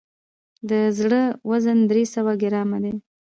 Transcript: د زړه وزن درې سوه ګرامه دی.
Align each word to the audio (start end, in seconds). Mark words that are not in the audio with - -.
د 0.69 0.71
زړه 0.99 1.21
وزن 1.49 1.77
درې 1.89 2.03
سوه 2.13 2.33
ګرامه 2.41 2.77
دی. 2.83 2.93